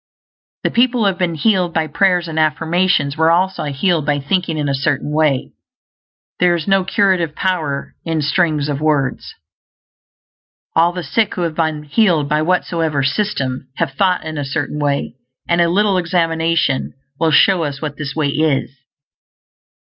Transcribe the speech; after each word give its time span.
The 0.63 0.71
people 0.71 1.01
who 1.01 1.05
have 1.05 1.19
been 1.19 1.35
healed 1.35 1.75
by 1.75 1.85
prayers 1.85 2.27
and 2.27 2.39
affirmations 2.39 3.15
were 3.15 3.29
also 3.29 3.65
healed 3.65 4.03
by 4.03 4.19
thinking 4.19 4.57
in 4.57 4.67
a 4.67 4.73
certain 4.73 5.11
way; 5.11 5.51
there 6.39 6.55
is 6.55 6.67
no 6.67 6.83
curative 6.83 7.35
power 7.35 7.93
in 8.03 8.23
strings 8.23 8.67
of 8.67 8.81
words. 8.81 9.35
All 10.75 10.91
the 10.91 11.03
sick 11.03 11.35
who 11.35 11.41
have 11.41 11.53
been 11.53 11.83
healed, 11.83 12.27
by 12.27 12.41
whatsoever 12.41 13.03
"system," 13.03 13.67
have 13.75 13.91
thought 13.93 14.23
in 14.25 14.39
a 14.39 14.43
certain 14.43 14.79
way; 14.79 15.17
and 15.47 15.61
a 15.61 15.69
little 15.69 15.99
examination 15.99 16.95
will 17.19 17.29
show 17.29 17.63
us 17.63 17.79
what 17.79 17.97
this 17.97 18.15
way 18.15 18.29
is. 18.29 18.71